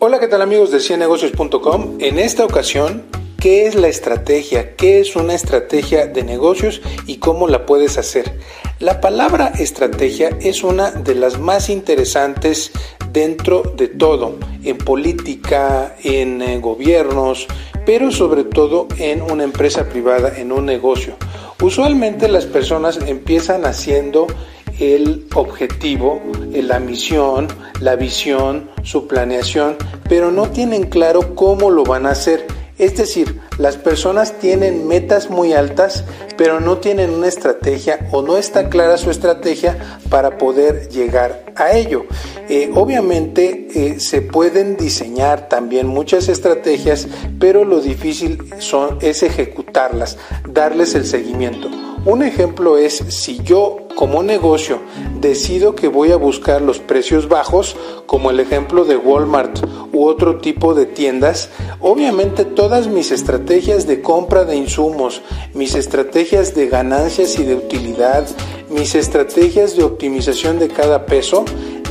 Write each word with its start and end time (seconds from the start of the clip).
Hola, 0.00 0.20
¿qué 0.20 0.28
tal 0.28 0.42
amigos 0.42 0.70
de 0.70 0.80
ciennegocios.com? 0.80 1.96
En 2.00 2.18
esta 2.18 2.44
ocasión, 2.44 3.04
¿qué 3.40 3.66
es 3.66 3.74
la 3.74 3.88
estrategia? 3.88 4.76
¿Qué 4.76 5.00
es 5.00 5.16
una 5.16 5.34
estrategia 5.34 6.06
de 6.06 6.22
negocios 6.22 6.80
y 7.06 7.16
cómo 7.16 7.48
la 7.48 7.66
puedes 7.66 7.98
hacer? 7.98 8.38
La 8.78 9.00
palabra 9.00 9.48
estrategia 9.58 10.30
es 10.40 10.62
una 10.62 10.90
de 10.90 11.14
las 11.14 11.40
más 11.40 11.68
interesantes 11.70 12.70
dentro 13.12 13.62
de 13.76 13.88
todo, 13.88 14.36
en 14.62 14.78
política, 14.78 15.96
en 16.04 16.42
eh, 16.42 16.58
gobiernos, 16.60 17.46
pero 17.84 18.12
sobre 18.12 18.44
todo 18.44 18.86
en 18.98 19.22
una 19.22 19.44
empresa 19.44 19.88
privada, 19.88 20.38
en 20.38 20.52
un 20.52 20.66
negocio. 20.66 21.16
Usualmente 21.60 22.28
las 22.28 22.46
personas 22.46 23.00
empiezan 23.06 23.64
haciendo 23.64 24.28
el 24.78 25.26
objetivo, 25.34 26.22
la 26.52 26.78
misión, 26.78 27.48
la 27.80 27.96
visión, 27.96 28.70
su 28.82 29.06
planeación, 29.06 29.76
pero 30.08 30.30
no 30.30 30.50
tienen 30.50 30.84
claro 30.84 31.34
cómo 31.34 31.70
lo 31.70 31.84
van 31.84 32.06
a 32.06 32.10
hacer. 32.10 32.46
Es 32.78 32.96
decir, 32.96 33.40
las 33.58 33.76
personas 33.76 34.38
tienen 34.38 34.86
metas 34.86 35.30
muy 35.30 35.52
altas, 35.52 36.04
pero 36.36 36.60
no 36.60 36.78
tienen 36.78 37.10
una 37.10 37.26
estrategia 37.26 38.08
o 38.12 38.22
no 38.22 38.36
está 38.36 38.68
clara 38.68 38.96
su 38.98 39.10
estrategia 39.10 39.98
para 40.08 40.38
poder 40.38 40.88
llegar 40.88 41.44
a 41.56 41.72
ello. 41.72 42.06
Eh, 42.48 42.70
obviamente 42.72 43.66
eh, 43.74 43.98
se 43.98 44.22
pueden 44.22 44.76
diseñar 44.76 45.48
también 45.48 45.88
muchas 45.88 46.28
estrategias, 46.28 47.08
pero 47.40 47.64
lo 47.64 47.80
difícil 47.80 48.44
son, 48.58 48.98
es 49.00 49.24
ejecutarlas, 49.24 50.16
darles 50.48 50.94
el 50.94 51.04
seguimiento. 51.04 51.68
Un 52.04 52.22
ejemplo 52.22 52.78
es 52.78 53.02
si 53.08 53.42
yo 53.42 53.87
como 53.98 54.22
negocio 54.22 54.78
decido 55.20 55.74
que 55.74 55.88
voy 55.88 56.12
a 56.12 56.16
buscar 56.16 56.62
los 56.62 56.78
precios 56.78 57.28
bajos, 57.28 57.74
como 58.06 58.30
el 58.30 58.38
ejemplo 58.38 58.84
de 58.84 58.96
Walmart 58.96 59.58
u 59.92 60.04
otro 60.04 60.38
tipo 60.38 60.72
de 60.72 60.86
tiendas, 60.86 61.48
obviamente 61.80 62.44
todas 62.44 62.86
mis 62.86 63.10
estrategias 63.10 63.88
de 63.88 64.00
compra 64.00 64.44
de 64.44 64.54
insumos, 64.54 65.20
mis 65.52 65.74
estrategias 65.74 66.54
de 66.54 66.68
ganancias 66.68 67.40
y 67.40 67.42
de 67.42 67.56
utilidad, 67.56 68.24
mis 68.70 68.94
estrategias 68.94 69.74
de 69.74 69.82
optimización 69.82 70.60
de 70.60 70.68
cada 70.68 71.04
peso, 71.04 71.44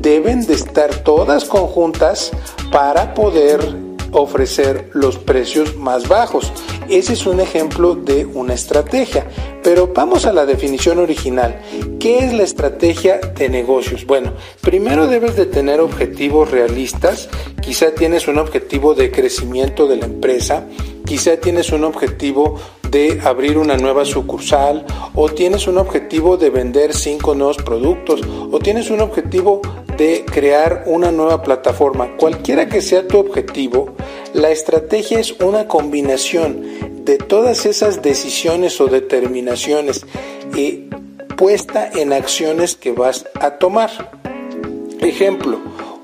deben 0.00 0.44
de 0.44 0.54
estar 0.54 1.04
todas 1.04 1.44
conjuntas 1.44 2.32
para 2.72 3.14
poder 3.14 3.91
ofrecer 4.12 4.90
los 4.92 5.18
precios 5.18 5.76
más 5.76 6.08
bajos. 6.08 6.52
Ese 6.88 7.14
es 7.14 7.26
un 7.26 7.40
ejemplo 7.40 7.94
de 7.94 8.24
una 8.26 8.54
estrategia. 8.54 9.26
Pero 9.62 9.92
vamos 9.94 10.26
a 10.26 10.32
la 10.32 10.46
definición 10.46 10.98
original. 10.98 11.60
¿Qué 12.00 12.18
es 12.18 12.32
la 12.32 12.42
estrategia 12.42 13.18
de 13.18 13.48
negocios? 13.48 14.06
Bueno, 14.06 14.32
primero 14.60 15.06
debes 15.06 15.36
de 15.36 15.46
tener 15.46 15.80
objetivos 15.80 16.50
realistas. 16.50 17.28
Quizá 17.60 17.92
tienes 17.92 18.28
un 18.28 18.38
objetivo 18.38 18.94
de 18.94 19.10
crecimiento 19.10 19.86
de 19.86 19.96
la 19.96 20.06
empresa. 20.06 20.66
Quizá 21.04 21.36
tienes 21.36 21.72
un 21.72 21.84
objetivo 21.84 22.58
de 22.90 23.20
abrir 23.24 23.56
una 23.56 23.76
nueva 23.76 24.04
sucursal 24.04 24.84
o 25.14 25.28
tienes 25.30 25.66
un 25.66 25.78
objetivo 25.78 26.36
de 26.36 26.50
vender 26.50 26.92
cinco 26.92 27.34
nuevos 27.34 27.56
productos 27.56 28.20
o 28.50 28.58
tienes 28.58 28.90
un 28.90 29.00
objetivo 29.00 29.62
de 29.96 30.24
crear 30.30 30.84
una 30.86 31.10
nueva 31.10 31.42
plataforma. 31.42 32.16
Cualquiera 32.16 32.68
que 32.68 32.82
sea 32.82 33.06
tu 33.06 33.18
objetivo, 33.18 33.94
la 34.34 34.50
estrategia 34.50 35.20
es 35.20 35.32
una 35.40 35.68
combinación 35.68 37.04
de 37.04 37.18
todas 37.18 37.66
esas 37.66 38.02
decisiones 38.02 38.80
o 38.80 38.86
determinaciones 38.86 40.06
y 40.56 40.88
puesta 41.36 41.90
en 41.92 42.12
acciones 42.12 42.76
que 42.76 42.92
vas 42.92 43.26
a 43.40 43.52
tomar. 43.58 43.90
Ejemplo, 45.00 45.58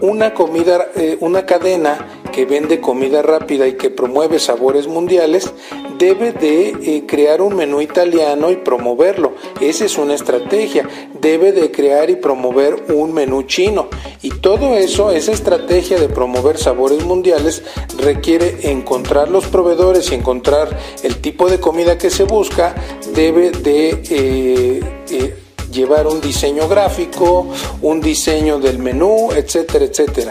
una 0.00 0.34
comida, 0.34 0.88
eh, 0.94 1.16
una 1.20 1.46
cadena 1.46 2.11
que 2.32 2.46
vende 2.46 2.80
comida 2.80 3.22
rápida 3.22 3.68
y 3.68 3.74
que 3.74 3.90
promueve 3.90 4.40
sabores 4.40 4.88
mundiales, 4.88 5.52
debe 5.98 6.32
de 6.32 6.70
eh, 6.70 7.04
crear 7.06 7.40
un 7.40 7.54
menú 7.54 7.80
italiano 7.80 8.50
y 8.50 8.56
promoverlo. 8.56 9.34
Esa 9.60 9.84
es 9.84 9.98
una 9.98 10.14
estrategia. 10.14 10.88
Debe 11.20 11.52
de 11.52 11.70
crear 11.70 12.10
y 12.10 12.16
promover 12.16 12.92
un 12.92 13.12
menú 13.12 13.42
chino. 13.42 13.88
Y 14.22 14.30
todo 14.30 14.76
eso, 14.76 15.12
esa 15.12 15.32
estrategia 15.32 16.00
de 16.00 16.08
promover 16.08 16.58
sabores 16.58 17.04
mundiales, 17.04 17.62
requiere 17.98 18.70
encontrar 18.70 19.28
los 19.28 19.46
proveedores 19.46 20.10
y 20.10 20.14
encontrar 20.14 20.76
el 21.04 21.18
tipo 21.18 21.48
de 21.48 21.60
comida 21.60 21.98
que 21.98 22.10
se 22.10 22.24
busca. 22.24 22.74
Debe 23.14 23.50
de... 23.50 24.02
Eh, 24.10 24.80
eh, 25.10 25.36
llevar 25.72 26.06
un 26.06 26.20
diseño 26.20 26.68
gráfico, 26.68 27.46
un 27.80 28.00
diseño 28.00 28.58
del 28.58 28.78
menú, 28.78 29.30
etcétera, 29.34 29.86
etcétera. 29.86 30.30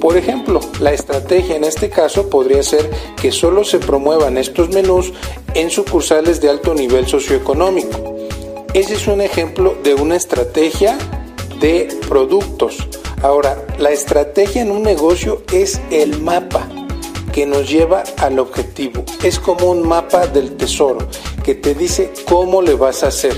Por 0.00 0.16
ejemplo, 0.16 0.60
la 0.80 0.92
estrategia 0.92 1.56
en 1.56 1.64
este 1.64 1.90
caso 1.90 2.30
podría 2.30 2.62
ser 2.62 2.88
que 3.20 3.32
solo 3.32 3.64
se 3.64 3.78
promuevan 3.78 4.38
estos 4.38 4.68
menús 4.70 5.12
en 5.54 5.70
sucursales 5.70 6.40
de 6.40 6.50
alto 6.50 6.74
nivel 6.74 7.06
socioeconómico. 7.06 8.16
Ese 8.74 8.94
es 8.94 9.06
un 9.08 9.20
ejemplo 9.20 9.76
de 9.82 9.94
una 9.94 10.16
estrategia 10.16 10.96
de 11.60 11.88
productos. 12.08 12.76
Ahora, 13.22 13.66
la 13.78 13.90
estrategia 13.90 14.62
en 14.62 14.70
un 14.70 14.82
negocio 14.82 15.42
es 15.52 15.80
el 15.90 16.20
mapa 16.20 16.68
que 17.32 17.46
nos 17.46 17.68
lleva 17.68 18.04
al 18.18 18.38
objetivo. 18.38 19.04
Es 19.22 19.40
como 19.40 19.70
un 19.70 19.86
mapa 19.86 20.26
del 20.26 20.56
tesoro 20.56 21.08
que 21.42 21.54
te 21.54 21.74
dice 21.74 22.12
cómo 22.28 22.62
le 22.62 22.74
vas 22.74 23.02
a 23.02 23.08
hacer. 23.08 23.34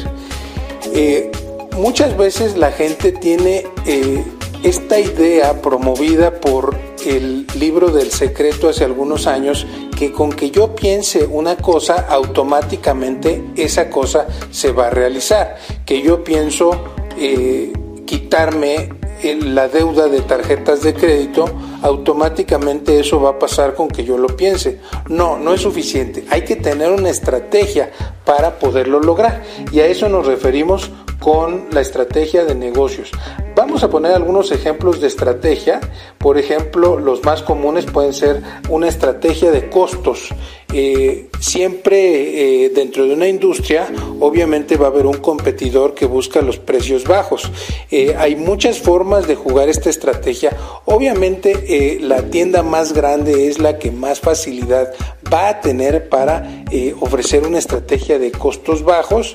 Eh, 0.92 1.30
muchas 1.76 2.16
veces 2.16 2.56
la 2.56 2.72
gente 2.72 3.12
tiene 3.12 3.64
eh, 3.86 4.24
esta 4.62 4.98
idea 4.98 5.60
promovida 5.62 6.40
por 6.40 6.76
el 7.04 7.46
libro 7.58 7.90
del 7.90 8.10
secreto 8.10 8.68
hace 8.68 8.84
algunos 8.84 9.26
años, 9.26 9.66
que 9.96 10.12
con 10.12 10.30
que 10.30 10.50
yo 10.50 10.74
piense 10.74 11.26
una 11.26 11.56
cosa, 11.56 12.06
automáticamente 12.08 13.44
esa 13.56 13.88
cosa 13.88 14.26
se 14.50 14.72
va 14.72 14.88
a 14.88 14.90
realizar. 14.90 15.56
Que 15.86 16.02
yo 16.02 16.22
pienso 16.24 16.70
eh, 17.18 17.72
quitarme 18.06 18.90
la 19.22 19.68
deuda 19.68 20.08
de 20.08 20.20
tarjetas 20.20 20.82
de 20.82 20.94
crédito, 20.94 21.44
automáticamente 21.82 22.98
eso 22.98 23.20
va 23.20 23.30
a 23.30 23.38
pasar 23.38 23.74
con 23.74 23.88
que 23.88 24.04
yo 24.04 24.18
lo 24.18 24.28
piense. 24.28 24.80
No, 25.08 25.38
no 25.38 25.54
es 25.54 25.60
suficiente. 25.60 26.24
Hay 26.30 26.42
que 26.44 26.56
tener 26.56 26.90
una 26.90 27.10
estrategia 27.10 27.90
para 28.24 28.58
poderlo 28.58 29.00
lograr. 29.00 29.42
Y 29.72 29.80
a 29.80 29.86
eso 29.86 30.08
nos 30.08 30.26
referimos 30.26 30.90
con 31.20 31.66
la 31.70 31.80
estrategia 31.82 32.44
de 32.44 32.54
negocios. 32.54 33.10
Vamos 33.54 33.82
a 33.82 33.90
poner 33.90 34.12
algunos 34.12 34.52
ejemplos 34.52 35.00
de 35.00 35.06
estrategia. 35.08 35.80
Por 36.18 36.38
ejemplo, 36.38 36.98
los 36.98 37.22
más 37.24 37.42
comunes 37.42 37.84
pueden 37.84 38.14
ser 38.14 38.42
una 38.70 38.88
estrategia 38.88 39.50
de 39.50 39.68
costos. 39.68 40.28
Eh, 40.72 41.28
siempre 41.40 42.64
eh, 42.64 42.70
dentro 42.70 43.04
de 43.04 43.12
una 43.12 43.26
industria, 43.28 43.88
obviamente 44.20 44.76
va 44.76 44.86
a 44.86 44.90
haber 44.90 45.04
un 45.04 45.18
competidor 45.18 45.94
que 45.94 46.06
busca 46.06 46.40
los 46.40 46.58
precios 46.58 47.04
bajos. 47.04 47.50
Eh, 47.90 48.14
hay 48.16 48.36
muchas 48.36 48.78
formas 48.78 49.26
de 49.26 49.34
jugar 49.34 49.68
esta 49.68 49.90
estrategia. 49.90 50.56
Obviamente, 50.86 51.69
la 52.00 52.22
tienda 52.22 52.62
más 52.62 52.92
grande 52.92 53.48
es 53.48 53.58
la 53.58 53.78
que 53.78 53.90
más 53.90 54.20
facilidad 54.20 54.92
va 55.32 55.48
a 55.48 55.60
tener 55.60 56.08
para 56.08 56.64
ofrecer 57.00 57.46
una 57.46 57.58
estrategia 57.58 58.18
de 58.18 58.32
costos 58.32 58.82
bajos. 58.82 59.34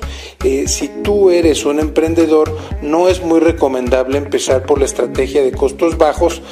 si 0.66 0.88
tú 1.02 1.30
eres 1.30 1.64
un 1.64 1.80
emprendedor, 1.80 2.56
no 2.82 3.08
es 3.08 3.22
muy 3.22 3.40
recomendable 3.40 4.18
empezar 4.18 4.66
por 4.66 4.78
la 4.78 4.84
estrategia 4.84 5.42
de 5.42 5.52
costos 5.52 5.96
bajos 5.96 6.42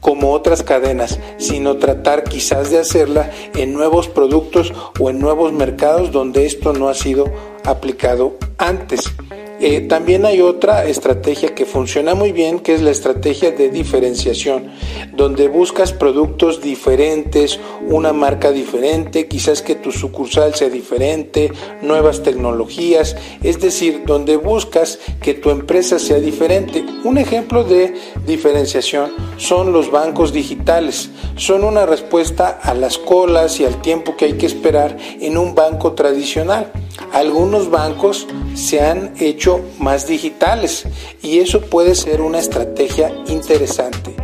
como 0.00 0.32
otras 0.32 0.62
cadenas, 0.62 1.18
sino 1.38 1.76
tratar 1.76 2.24
quizás 2.24 2.70
de 2.70 2.78
hacerla 2.78 3.30
en 3.54 3.72
nuevos 3.72 4.08
productos 4.08 4.72
o 4.98 5.10
en 5.10 5.18
nuevos 5.18 5.52
mercados 5.52 6.10
donde 6.10 6.46
esto 6.46 6.72
no 6.72 6.88
ha 6.88 6.94
sido 6.94 7.26
aplicado 7.64 8.36
antes. 8.58 9.12
Eh, 9.62 9.82
también 9.82 10.24
hay 10.24 10.40
otra 10.40 10.86
estrategia 10.86 11.54
que 11.54 11.66
funciona 11.66 12.14
muy 12.14 12.32
bien, 12.32 12.60
que 12.60 12.74
es 12.74 12.80
la 12.80 12.90
estrategia 12.90 13.50
de 13.50 13.68
diferenciación, 13.68 14.72
donde 15.12 15.48
buscas 15.48 15.92
productos 15.92 16.62
diferentes, 16.62 17.60
una 17.86 18.14
marca 18.14 18.52
diferente, 18.52 19.28
quizás 19.28 19.60
que 19.60 19.74
tu 19.74 19.92
sucursal 19.92 20.54
sea 20.54 20.70
diferente, 20.70 21.52
nuevas 21.82 22.22
tecnologías, 22.22 23.16
es 23.42 23.60
decir, 23.60 24.04
donde 24.06 24.38
buscas 24.38 24.98
que 25.20 25.34
tu 25.34 25.50
empresa 25.50 25.98
sea 25.98 26.20
diferente. 26.20 26.82
Un 27.04 27.18
ejemplo 27.18 27.62
de 27.62 27.92
diferenciación 28.26 29.12
son 29.36 29.74
los 29.74 29.90
bancos 29.90 30.32
digitales. 30.32 31.10
Son 31.36 31.64
una 31.64 31.84
respuesta 31.84 32.58
a 32.62 32.72
las 32.72 32.96
colas 32.96 33.60
y 33.60 33.66
al 33.66 33.82
tiempo 33.82 34.16
que 34.16 34.24
hay 34.24 34.32
que 34.34 34.46
esperar 34.46 34.96
en 35.20 35.36
un 35.36 35.54
banco 35.54 35.92
tradicional. 35.92 36.72
Algunos 37.12 37.70
bancos 37.70 38.28
se 38.54 38.80
han 38.80 39.14
hecho 39.18 39.60
más 39.78 40.06
digitales 40.06 40.84
y 41.22 41.40
eso 41.40 41.60
puede 41.62 41.94
ser 41.94 42.20
una 42.20 42.38
estrategia 42.38 43.12
interesante. 43.26 44.14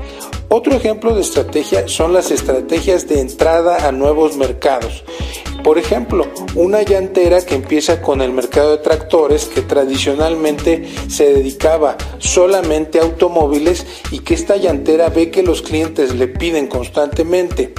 Otro 0.48 0.74
ejemplo 0.74 1.14
de 1.14 1.22
estrategia 1.22 1.88
son 1.88 2.12
las 2.12 2.30
estrategias 2.30 3.08
de 3.08 3.20
entrada 3.20 3.88
a 3.88 3.92
nuevos 3.92 4.36
mercados. 4.36 5.02
Por 5.64 5.78
ejemplo, 5.78 6.26
una 6.54 6.82
llantera 6.82 7.44
que 7.44 7.56
empieza 7.56 8.00
con 8.00 8.22
el 8.22 8.32
mercado 8.32 8.70
de 8.70 8.82
tractores 8.84 9.46
que 9.46 9.62
tradicionalmente 9.62 10.88
se 11.08 11.34
dedicaba 11.34 11.96
solamente 12.18 13.00
a 13.00 13.02
automóviles 13.02 13.84
y 14.12 14.20
que 14.20 14.34
esta 14.34 14.56
llantera 14.56 15.08
ve 15.08 15.32
que 15.32 15.42
los 15.42 15.62
clientes 15.62 16.14
le 16.14 16.28
piden 16.28 16.68
constantemente 16.68 17.74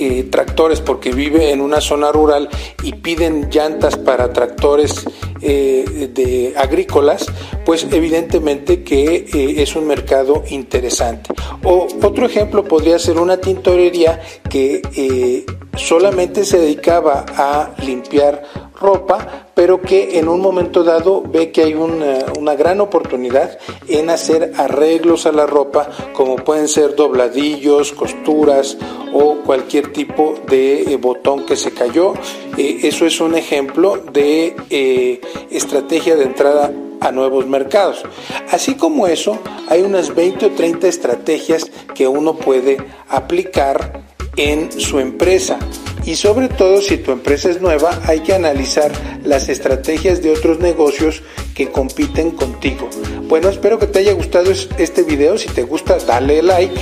eh, 0.00 0.28
tractores 0.30 0.80
porque 0.80 1.12
vive 1.12 1.50
en 1.50 1.60
una 1.60 1.80
zona 1.80 2.12
rural 2.12 2.48
y 2.82 2.92
piden 2.92 3.48
llantas 3.50 3.96
para 3.96 4.32
tractores 4.32 5.04
eh, 5.40 6.10
de 6.14 6.54
agrícolas, 6.56 7.26
pues 7.64 7.86
evidentemente 7.90 8.84
que 8.84 9.26
eh, 9.32 9.62
es 9.62 9.74
un 9.76 9.86
mercado 9.86 10.44
interesante. 10.50 11.34
O 11.64 11.88
otro 12.02 12.26
ejemplo 12.26 12.64
podría 12.64 12.98
ser 12.98 13.18
una 13.18 13.38
tintorería 13.38 14.20
que 14.48 15.44
solamente 15.76 16.44
se 16.44 16.58
dedicaba 16.58 17.24
a 17.36 17.74
limpiar 17.84 18.42
ropa, 18.80 19.48
pero 19.54 19.80
que 19.80 20.18
en 20.18 20.28
un 20.28 20.40
momento 20.40 20.84
dado 20.84 21.22
ve 21.22 21.50
que 21.50 21.62
hay 21.62 21.74
una, 21.74 22.18
una, 22.38 22.54
gran 22.54 22.80
oportunidad 22.80 23.58
en 23.88 24.10
hacer 24.10 24.52
arreglos 24.56 25.26
a 25.26 25.32
la 25.32 25.46
ropa, 25.46 25.88
como 26.12 26.36
pueden 26.36 26.68
ser 26.68 26.94
dobladillos, 26.94 27.92
costuras 27.92 28.76
o 29.12 29.27
cualquier 29.48 29.94
tipo 29.94 30.34
de 30.46 30.92
eh, 30.92 30.96
botón 30.98 31.46
que 31.46 31.56
se 31.56 31.70
cayó. 31.70 32.12
Eh, 32.58 32.80
eso 32.82 33.06
es 33.06 33.18
un 33.18 33.34
ejemplo 33.34 33.96
de 33.96 34.54
eh, 34.68 35.22
estrategia 35.50 36.16
de 36.16 36.24
entrada 36.24 36.70
a 37.00 37.12
nuevos 37.12 37.46
mercados. 37.46 38.02
Así 38.50 38.74
como 38.74 39.06
eso, 39.06 39.38
hay 39.70 39.80
unas 39.80 40.14
20 40.14 40.44
o 40.44 40.50
30 40.50 40.86
estrategias 40.86 41.70
que 41.94 42.06
uno 42.06 42.34
puede 42.34 42.76
aplicar 43.08 44.02
en 44.36 44.70
su 44.70 44.98
empresa. 44.98 45.58
Y 46.04 46.16
sobre 46.16 46.48
todo 46.48 46.80
si 46.80 46.98
tu 46.98 47.12
empresa 47.12 47.50
es 47.50 47.60
nueva, 47.60 48.00
hay 48.06 48.20
que 48.20 48.34
analizar 48.34 48.90
las 49.24 49.48
estrategias 49.48 50.22
de 50.22 50.32
otros 50.32 50.58
negocios 50.58 51.22
que 51.54 51.70
compiten 51.70 52.30
contigo. 52.30 52.88
Bueno, 53.24 53.48
espero 53.48 53.78
que 53.78 53.86
te 53.86 53.98
haya 53.98 54.12
gustado 54.12 54.50
este 54.50 55.02
video. 55.02 55.36
Si 55.36 55.48
te 55.48 55.62
gusta, 55.62 55.98
dale 55.98 56.42
like 56.42 56.80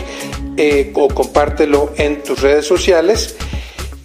eh, 0.57 0.93
o 0.95 1.09
compártelo 1.09 1.93
en 1.97 2.23
tus 2.23 2.41
redes 2.41 2.67
sociales. 2.67 3.37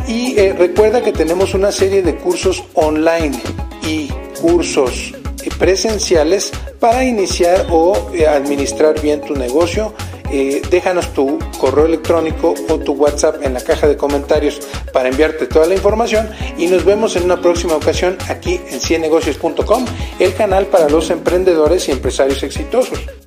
Y 0.07 0.37
eh, 0.39 0.53
recuerda 0.53 1.03
que 1.03 1.11
tenemos 1.11 1.53
una 1.53 1.71
serie 1.71 2.01
de 2.01 2.15
cursos 2.15 2.63
online 2.73 3.39
y 3.87 4.09
cursos 4.41 5.13
presenciales 5.59 6.51
para 6.79 7.03
iniciar 7.03 7.67
o 7.69 8.11
eh, 8.13 8.27
administrar 8.27 8.99
bien 9.01 9.21
tu 9.21 9.35
negocio 9.35 9.93
eh, 10.31 10.62
déjanos 10.69 11.13
tu 11.13 11.38
correo 11.60 11.86
electrónico 11.86 12.54
o 12.69 12.80
tu 12.80 12.94
WhatsApp 12.94 13.44
en 13.44 13.54
la 13.54 13.62
caja 13.62 13.88
de 13.88 13.98
comentarios 13.98 14.60
para 14.94 15.10
enviarte 15.10 15.45
toda 15.48 15.68
la 15.68 15.75
información 15.75 16.30
y 16.57 16.68
nos 16.68 16.86
vemos 16.86 17.16
en 17.16 17.24
una 17.24 17.42
próxima 17.42 17.75
ocasión 17.75 18.18
aquí 18.30 18.60
en 18.69 18.80
ciennegocios.com, 18.80 19.86
el 20.19 20.33
canal 20.33 20.68
para 20.68 20.89
los 20.89 21.10
emprendedores 21.10 21.88
y 21.88 21.92
empresarios 21.92 22.44
exitosos. 22.44 23.20